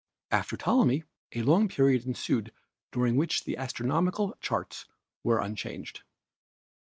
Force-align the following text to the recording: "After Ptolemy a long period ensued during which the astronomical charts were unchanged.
"After 0.31 0.57
Ptolemy 0.57 1.03
a 1.35 1.43
long 1.43 1.67
period 1.67 2.07
ensued 2.07 2.51
during 2.91 3.17
which 3.17 3.43
the 3.43 3.55
astronomical 3.55 4.33
charts 4.41 4.87
were 5.23 5.39
unchanged. 5.39 6.01